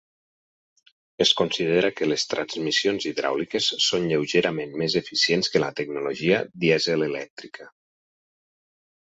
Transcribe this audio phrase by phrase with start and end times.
[1.25, 7.73] Es considera que les transmissions hidràuliques són lleugerament més eficients que la tecnologia dièsel-elèctrica.